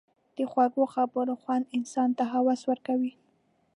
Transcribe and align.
د 0.37 0.39
خوږو 0.51 0.83
خبرو 0.93 1.33
خوند 1.41 1.69
انسان 1.77 2.09
ته 2.17 2.23
هوس 2.33 2.61
ورکوي. 2.69 3.13